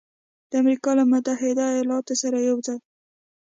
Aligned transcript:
د 0.49 0.51
امریکا 0.61 0.91
له 0.99 1.03
متحده 1.11 1.65
ایالاتو 1.75 2.13
سره 2.21 2.37
یوځای 2.49 2.79